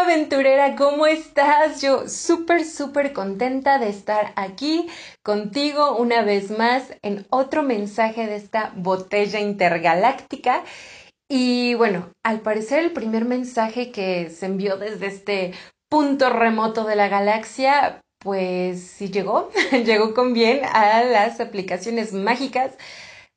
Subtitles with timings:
[0.00, 1.80] aventurera, ¿cómo estás?
[1.80, 4.88] Yo súper, súper contenta de estar aquí
[5.22, 10.64] contigo una vez más en otro mensaje de esta botella intergaláctica.
[11.28, 15.54] Y bueno, al parecer el primer mensaje que se envió desde este
[15.88, 19.50] punto remoto de la galaxia, pues sí llegó,
[19.84, 22.76] llegó con bien a las aplicaciones mágicas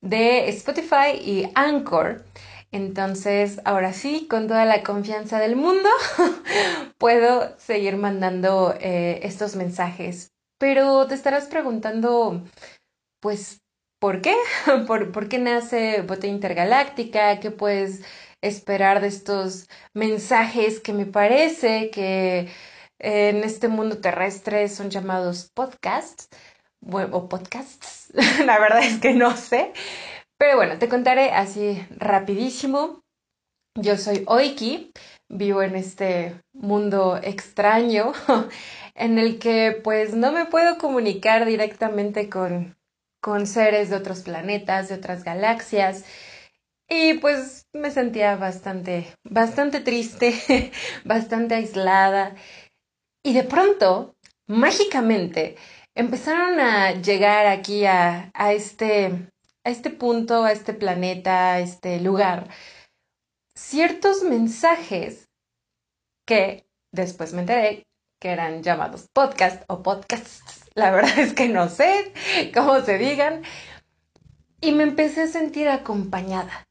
[0.00, 2.24] de Spotify y Anchor.
[2.72, 5.88] Entonces, ahora sí, con toda la confianza del mundo,
[6.98, 10.32] puedo seguir mandando eh, estos mensajes.
[10.58, 12.44] Pero te estarás preguntando,
[13.20, 13.60] pues,
[13.98, 14.36] ¿por qué?
[14.86, 17.40] ¿Por, ¿Por, qué nace Bote Intergaláctica?
[17.40, 18.02] ¿Qué puedes
[18.40, 22.48] esperar de estos mensajes que me parece que
[22.98, 26.28] en este mundo terrestre son llamados podcasts?
[27.12, 28.12] O podcasts,
[28.46, 29.72] la verdad es que no sé.
[30.40, 33.02] Pero bueno, te contaré así rapidísimo.
[33.74, 34.90] Yo soy Oiki,
[35.28, 38.14] vivo en este mundo extraño
[38.94, 42.78] en el que pues no me puedo comunicar directamente con,
[43.20, 46.06] con seres de otros planetas, de otras galaxias.
[46.88, 50.72] Y pues me sentía bastante, bastante triste,
[51.04, 52.34] bastante aislada.
[53.22, 55.56] Y de pronto, mágicamente,
[55.94, 59.28] empezaron a llegar aquí a, a este
[59.64, 62.48] a este punto, a este planeta, a este lugar,
[63.54, 65.28] ciertos mensajes
[66.26, 67.86] que después me enteré
[68.20, 70.66] que eran llamados podcast o podcasts.
[70.74, 72.12] La verdad es que no sé
[72.54, 73.42] cómo se digan.
[74.60, 76.68] Y me empecé a sentir acompañada.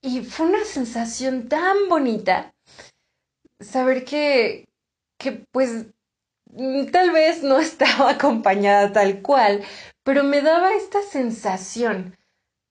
[0.00, 2.54] Y fue una sensación tan bonita
[3.60, 4.68] saber que,
[5.18, 5.86] que pues
[6.90, 9.62] tal vez no estaba acompañada tal cual,
[10.02, 12.16] pero me daba esta sensación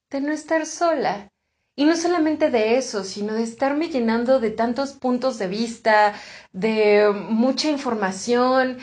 [0.10, 1.32] de no estar sola.
[1.76, 6.14] Y no solamente de eso, sino de estarme llenando de tantos puntos de vista,
[6.52, 8.78] de mucha información,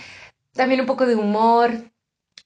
[0.52, 1.70] también un poco de humor,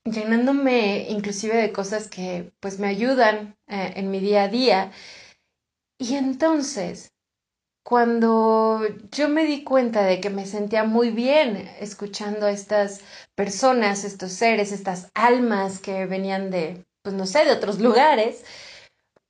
[0.04, 4.92] llenándome inclusive de cosas que pues me ayudan eh, en mi día a día.
[5.98, 7.11] Y entonces,
[7.82, 13.00] cuando yo me di cuenta de que me sentía muy bien escuchando a estas
[13.34, 18.44] personas, estos seres, estas almas que venían de, pues no sé, de otros lugares,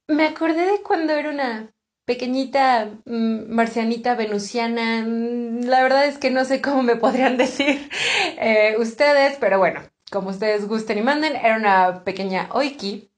[0.09, 1.73] me acordé de cuando era una
[2.05, 5.03] pequeñita mm, marcianita venusiana.
[5.07, 7.91] Mm, la verdad es que no sé cómo me podrían decir
[8.39, 9.81] eh, ustedes, pero bueno,
[10.11, 13.09] como ustedes gusten y manden, era una pequeña oiki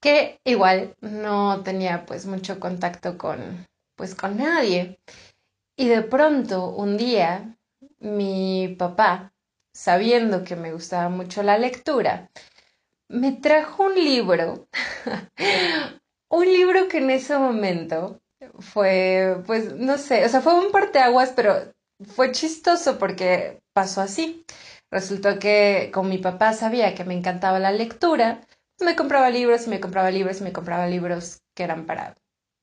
[0.00, 5.00] que igual no tenía pues mucho contacto con pues con nadie.
[5.76, 7.58] Y de pronto un día
[7.98, 9.32] mi papá
[9.74, 12.30] sabiendo que me gustaba mucho la lectura,
[13.08, 14.68] me trajo un libro,
[16.30, 18.20] un libro que en ese momento
[18.58, 21.54] fue, pues, no sé, o sea, fue un parteaguas, pero
[22.14, 24.44] fue chistoso porque pasó así.
[24.90, 28.42] Resultó que con mi papá sabía que me encantaba la lectura,
[28.80, 32.16] me compraba libros y me compraba libros y me compraba libros que eran para,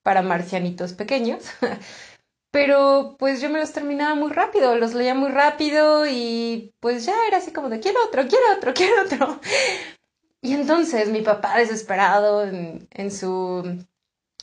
[0.03, 1.44] para marcianitos pequeños.
[2.51, 7.16] pero pues yo me los terminaba muy rápido, los leía muy rápido y pues ya
[7.28, 9.40] era así como de quiero otro, quiero otro, quiero otro.
[10.41, 13.85] Y entonces mi papá desesperado en, en su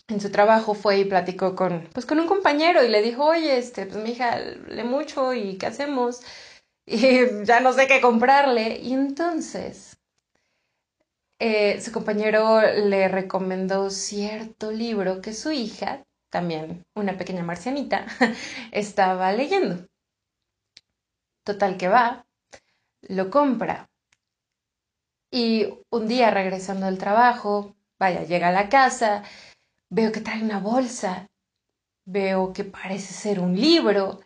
[0.08, 3.58] en su trabajo fue y platicó con pues con un compañero y le dijo, "Oye,
[3.58, 6.22] este, pues mi hija lee mucho y ¿qué hacemos?"
[6.86, 8.78] Y ya no sé qué comprarle.
[8.80, 9.87] Y entonces
[11.38, 18.06] eh, su compañero le recomendó cierto libro que su hija también una pequeña marcianita,
[18.72, 19.86] estaba leyendo.
[21.44, 22.26] Total que va,
[23.02, 23.88] lo compra.
[25.30, 29.22] Y un día regresando del trabajo, vaya, llega a la casa,
[29.90, 31.28] veo que trae una bolsa,
[32.04, 34.20] veo que parece ser un libro.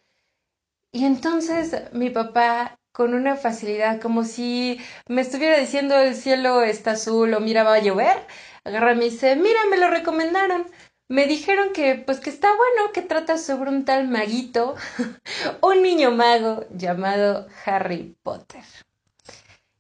[0.93, 6.93] Y entonces mi papá, con una facilidad como si me estuviera diciendo el cielo está
[6.93, 8.27] azul o mira va a llover,
[8.65, 10.67] agarra y me dice, mira, me lo recomendaron
[11.13, 14.77] me dijeron que pues que está bueno, que trata sobre un tal maguito,
[15.61, 18.63] un niño mago llamado Harry Potter.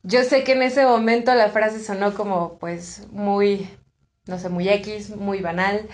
[0.03, 3.67] Yo sé que en ese momento la frase sonó como pues muy,
[4.27, 5.89] no sé, muy X, muy banal,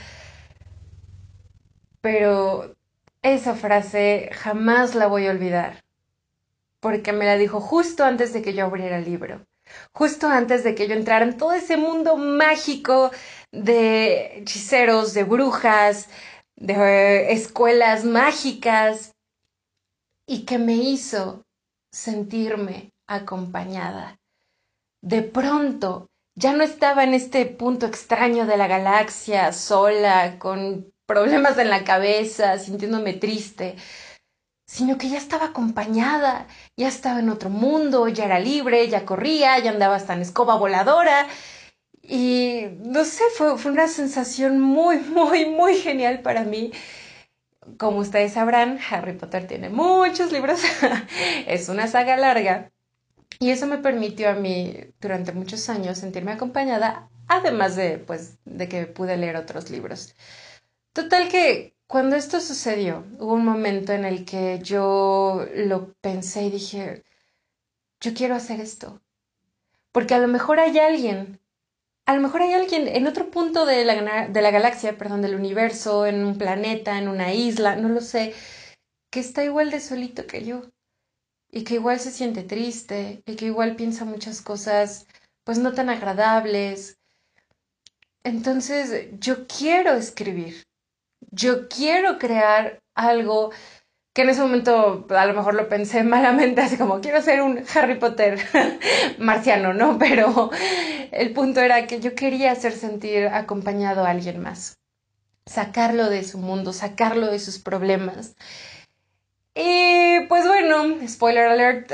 [2.01, 2.75] pero
[3.23, 5.85] esa frase jamás la voy a olvidar,
[6.81, 9.45] porque me la dijo justo antes de que yo abriera el libro,
[9.93, 13.11] justo antes de que yo entrara en todo ese mundo mágico
[13.53, 16.09] de hechiceros, de brujas,
[16.57, 19.13] de escuelas mágicas
[20.27, 21.45] y que me hizo
[21.93, 24.19] sentirme acompañada.
[25.03, 31.59] De pronto ya no estaba en este punto extraño de la galaxia, sola, con problemas
[31.59, 33.77] en la cabeza, sintiéndome triste,
[34.69, 39.59] sino que ya estaba acompañada, ya estaba en otro mundo, ya era libre, ya corría,
[39.61, 41.27] ya andaba hasta en escoba voladora.
[42.03, 46.73] Y no sé, fue, fue una sensación muy, muy, muy genial para mí.
[47.79, 50.61] Como ustedes sabrán, Harry Potter tiene muchos libros,
[51.47, 52.71] es una saga larga.
[53.41, 58.69] Y eso me permitió a mí durante muchos años sentirme acompañada, además de, pues, de
[58.69, 60.15] que pude leer otros libros.
[60.93, 66.51] Total que cuando esto sucedió, hubo un momento en el que yo lo pensé y
[66.51, 67.03] dije,
[68.01, 69.01] yo quiero hacer esto.
[69.91, 71.41] Porque a lo mejor hay alguien,
[72.05, 76.25] a lo mejor hay alguien en otro punto de la, galaxia, perdón, del universo, en
[76.27, 78.35] un planeta, en una isla, no lo sé,
[79.11, 80.63] que está igual de solito que yo.
[81.51, 85.07] Y que igual se siente triste, y que igual piensa muchas cosas,
[85.45, 86.99] pues no tan agradables.
[88.25, 90.68] Entonces, yo quiero escribir
[91.31, 93.51] yo quiero crear algo
[94.19, 97.63] que en ese momento a lo mejor lo pensé malamente, así como quiero ser un
[97.75, 98.39] Harry Potter
[99.19, 99.97] marciano, ¿no?
[100.01, 100.51] Pero
[101.13, 104.79] el punto era que yo quería hacer sentir acompañado a alguien más,
[105.47, 108.35] sacarlo de su mundo, sacarlo de sus problemas.
[109.55, 111.93] Y pues bueno, spoiler alert,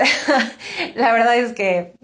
[0.94, 1.94] la verdad es que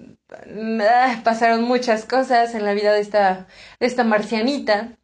[0.83, 3.47] ah, pasaron muchas cosas en la vida de esta,
[3.79, 4.99] de esta marcianita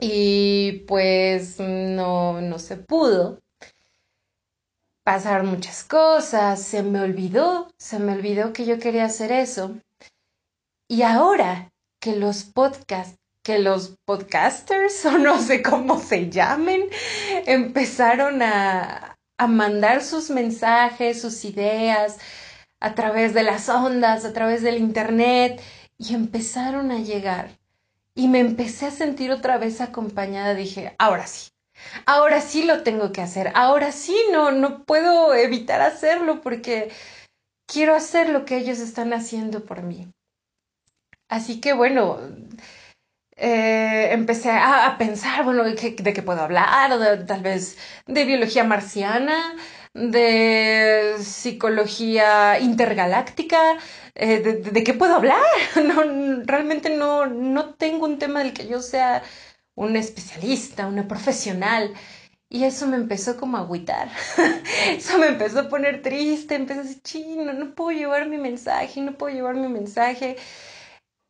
[0.00, 3.40] y pues no, no se pudo.
[5.04, 9.78] Pasaron muchas cosas, se me olvidó, se me olvidó que yo quería hacer eso.
[10.86, 16.88] Y ahora que los podcasts, que los podcasters, o no sé cómo se llamen,
[17.46, 22.18] empezaron a, a mandar sus mensajes, sus ideas
[22.80, 25.60] a través de las ondas, a través del internet,
[25.98, 27.57] y empezaron a llegar
[28.18, 30.52] y me empecé a sentir otra vez acompañada.
[30.54, 31.50] Dije, ahora sí,
[32.04, 36.90] ahora sí lo tengo que hacer, ahora sí no, no puedo evitar hacerlo porque
[37.68, 40.08] quiero hacer lo que ellos están haciendo por mí.
[41.28, 42.18] Así que bueno,
[43.36, 49.54] eh, empecé a, pensar, bueno, de qué, puedo hablar, tal vez de biología marciana,
[49.94, 53.78] de psicología intergaláctica,
[54.14, 55.42] eh, de, qué puedo hablar.
[55.84, 56.02] No,
[56.44, 59.22] realmente no, no tengo un tema del que yo sea
[59.74, 61.94] un especialista, una profesional.
[62.50, 64.10] Y eso me empezó como a agüitar.
[64.96, 66.54] eso me empezó a poner triste.
[66.54, 70.36] Empecé a decir, chino, no puedo llevar mi mensaje, no puedo llevar mi mensaje.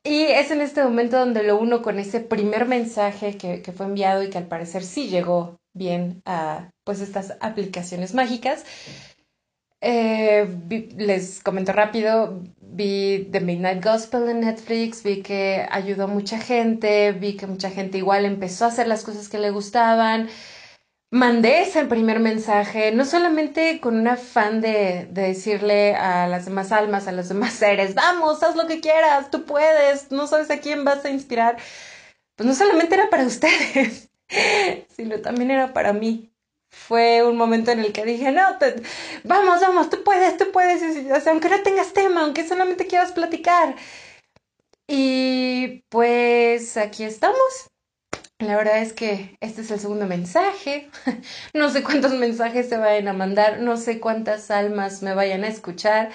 [0.05, 3.87] Y es en este momento donde lo uno con ese primer mensaje que, que fue
[3.87, 8.65] enviado y que al parecer sí llegó bien a pues estas aplicaciones mágicas.
[9.81, 10.49] Eh,
[10.97, 17.13] les comento rápido, vi The Midnight Gospel en Netflix, vi que ayudó a mucha gente,
[17.13, 20.29] vi que mucha gente igual empezó a hacer las cosas que le gustaban.
[21.11, 26.71] Mandé ese primer mensaje, no solamente con un afán de, de decirle a las demás
[26.71, 30.59] almas, a los demás seres, vamos, haz lo que quieras, tú puedes, no sabes a
[30.59, 31.57] quién vas a inspirar.
[32.37, 34.08] Pues no solamente era para ustedes,
[34.97, 36.33] sino también era para mí
[36.71, 38.43] fue un momento en el que dije, no,
[39.25, 43.75] vamos, vamos, tú puedes, tú puedes, aunque no tengas tema, aunque solamente quieras platicar.
[44.87, 47.37] Y pues aquí estamos.
[48.39, 50.91] La verdad es que este es el segundo mensaje.
[51.55, 55.49] No sé cuántos mensajes se vayan a mandar, no sé cuántas almas me vayan a
[55.49, 56.11] escuchar.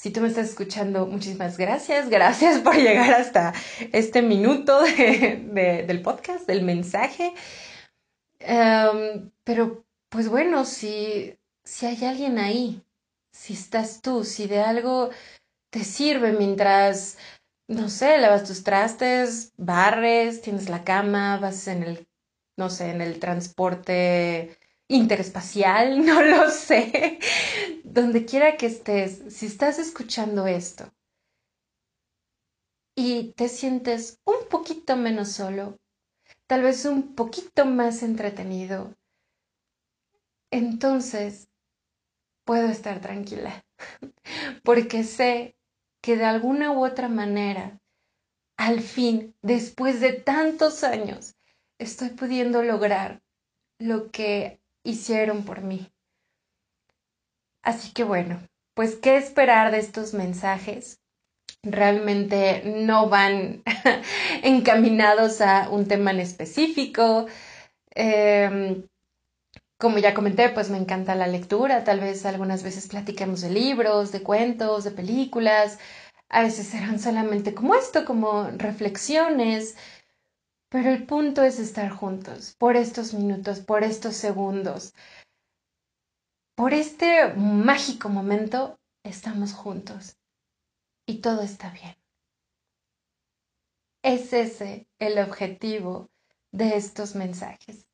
[0.00, 2.08] Si tú me estás escuchando, muchísimas gracias.
[2.08, 3.52] Gracias por llegar hasta
[3.92, 7.34] este minuto del podcast, del mensaje.
[8.38, 12.82] Em, pero, pues bueno, si, si hay alguien ahí,
[13.30, 15.10] si estás tú, si de algo
[15.68, 17.18] te sirve mientras,
[17.68, 22.08] no sé, lavas tus trastes, barres, tienes la cama, vas en el,
[22.56, 24.56] no sé, en el transporte
[24.90, 27.18] interespacial, no lo sé,
[27.84, 30.92] donde quiera que estés, si estás escuchando esto
[32.96, 35.78] y te sientes un poquito menos solo,
[36.46, 38.94] tal vez un poquito más entretenido,
[40.50, 41.48] entonces
[42.44, 43.64] puedo estar tranquila,
[44.64, 45.56] porque sé
[46.02, 47.80] que de alguna u otra manera,
[48.58, 51.36] al fin, después de tantos años,
[51.78, 53.22] estoy pudiendo lograr
[53.78, 55.90] lo que hicieron por mí.
[57.62, 58.40] Así que bueno,
[58.74, 61.00] pues qué esperar de estos mensajes
[61.62, 63.62] realmente no van
[64.42, 67.26] encaminados a un tema en específico.
[67.94, 68.84] Em,
[69.78, 74.12] como ya comenté, pues me encanta la lectura, tal vez algunas veces platiquemos de libros,
[74.12, 75.78] de cuentos, de películas,
[76.28, 79.76] a veces serán solamente como esto, como reflexiones,
[80.70, 84.94] Pero el punto es estar juntos, por estos minutos, por estos segundos.
[86.54, 90.16] Por este mágico momento estamos juntos
[91.06, 91.96] y todo está bien.
[94.02, 96.08] Es ese el objetivo
[96.52, 97.88] de estos mensajes.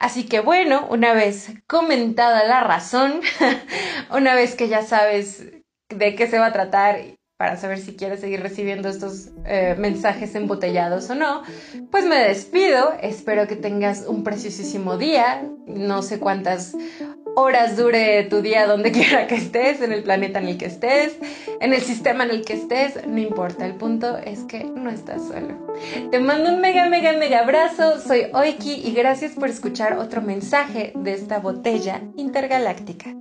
[0.00, 3.20] Así que bueno, una vez comentada la razón,
[4.10, 5.52] una vez que ya sabes
[5.90, 10.34] de qué se va a tratar para saber si quieres seguir recibiendo estos eh, mensajes
[10.34, 11.42] embotellados o no,
[11.88, 12.92] pues me despido.
[13.00, 15.48] Espero que tengas un preciosísimo día.
[15.68, 16.74] No sé cuántas
[17.36, 21.16] horas dure tu día donde quiera que estés, en el planeta en el que estés,
[21.60, 25.22] en el sistema en el que estés, no importa, el punto es que no estás
[25.28, 25.74] solo.
[26.10, 30.92] Te mando un mega, mega, mega abrazo, soy Oiki y gracias por escuchar otro mensaje
[30.96, 33.14] de esta botella intergaláctica.